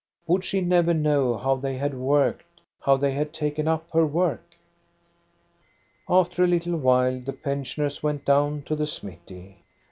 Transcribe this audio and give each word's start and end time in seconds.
Would 0.25 0.43
she 0.43 0.61
never 0.61 0.95
know 0.95 1.37
how 1.37 1.53
they 1.57 1.77
had 1.77 1.93
worked, 1.93 2.59
how 2.79 2.97
they 2.97 3.11
had 3.11 3.31
taken 3.33 3.67
up 3.67 3.87
her 3.91 4.03
work? 4.03 4.55
After 6.09 6.43
a 6.43 6.47
little 6.47 6.77
while 6.77 7.19
the 7.19 7.33
pensioners 7.33 8.01
went 8.01 8.25
down 8.25 8.63
to 8.63 8.75
the 8.75 8.87
smithy. 8.87 9.57